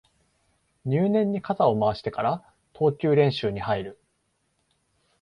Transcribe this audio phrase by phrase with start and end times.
[0.83, 3.99] 入念に肩を回してから投球練習に入る